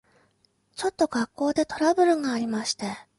[0.75, 2.85] ちょっと学校でトラブルがありまして。